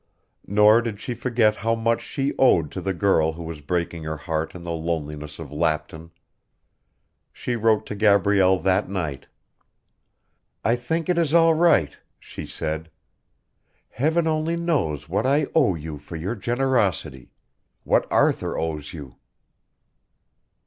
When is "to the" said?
2.71-2.91